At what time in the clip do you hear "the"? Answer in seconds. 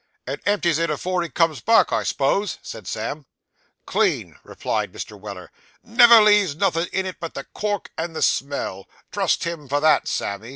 7.35-7.43, 8.15-8.23